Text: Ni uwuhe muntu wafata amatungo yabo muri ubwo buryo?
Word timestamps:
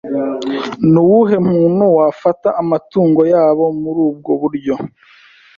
Ni 0.91 0.97
uwuhe 1.03 1.37
muntu 1.49 1.83
wafata 1.97 2.49
amatungo 2.61 3.21
yabo 3.33 3.65
muri 3.81 3.99
ubwo 4.09 4.31
buryo? 4.41 4.75